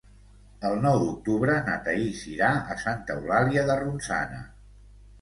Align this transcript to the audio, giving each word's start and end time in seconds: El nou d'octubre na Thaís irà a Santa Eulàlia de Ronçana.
El 0.69 0.77
nou 0.85 0.97
d'octubre 1.03 1.59
na 1.69 1.77
Thaís 1.89 2.25
irà 2.33 2.51
a 2.77 2.81
Santa 2.87 3.21
Eulàlia 3.21 3.71
de 3.73 3.81
Ronçana. 3.87 4.45